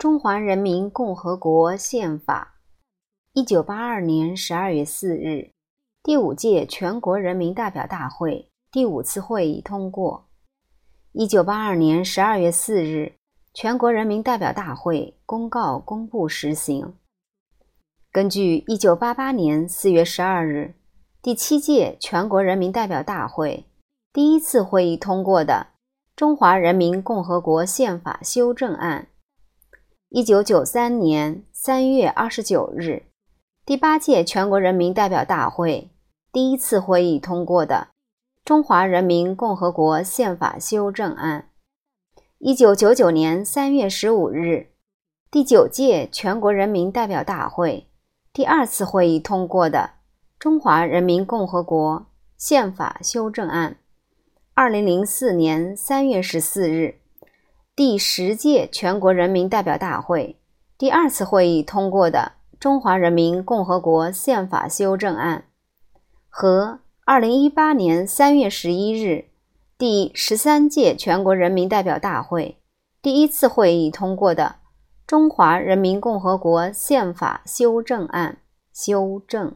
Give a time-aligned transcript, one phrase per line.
[0.00, 2.54] 中华人民共和国宪法，
[3.34, 5.50] 一九八二年十二月四日，
[6.02, 10.26] 第五届全国人民代表大会第五次会议通过。
[11.12, 13.12] 一九八二年十二月四日，
[13.52, 16.94] 全国人民代表大会公告公布实行。
[18.10, 20.72] 根据一九八八年四月十二日
[21.20, 23.66] 第七届全国人民代表大会
[24.14, 25.66] 第一次会议通过的
[26.16, 29.02] 《中华人民共和国宪法修正案》。
[30.12, 33.04] 一九九三年三月二十九日，
[33.64, 35.88] 第八届全国人民代表大会
[36.32, 37.90] 第一次会议通过的
[38.44, 41.46] 《中华人民共和国宪法修正案》。
[42.38, 44.72] 一九九九年三月十五日，
[45.30, 47.86] 第九届全国人民代表大会
[48.32, 49.78] 第二次会议通过的
[50.40, 52.04] 《中华人民共和国
[52.36, 53.70] 宪法修正案》。
[54.54, 56.96] 二零零四年三月十四日。
[57.80, 60.36] 第十届全国人民代表大会
[60.76, 65.44] 第二次会议通过的《中华人民共和国宪法修正案》
[66.28, 69.30] 和二零一八年三月十一日
[69.78, 72.58] 第十三届全国人民代表大会
[73.00, 74.56] 第一次会议通过的
[75.06, 78.40] 《中华人民共和国宪法修正案》
[78.84, 79.54] 修正。